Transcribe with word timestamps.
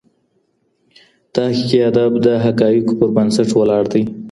تحقیقي 1.35 1.79
ادب 1.89 2.11
د 2.25 2.27
حقایقو 2.45 2.93
پر 2.99 3.09
بنسټ 3.15 3.49
ولاړ 3.59 3.83
وي. 3.93 4.03